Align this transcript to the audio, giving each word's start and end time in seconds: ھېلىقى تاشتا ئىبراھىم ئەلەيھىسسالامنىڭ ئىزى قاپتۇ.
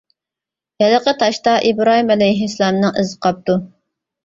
ھېلىقى 0.83 1.13
تاشتا 1.25 1.53
ئىبراھىم 1.69 2.11
ئەلەيھىسسالامنىڭ 2.17 3.01
ئىزى 3.03 3.23
قاپتۇ. 3.29 3.61